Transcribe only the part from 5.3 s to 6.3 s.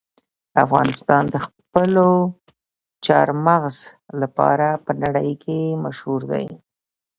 کې مشهور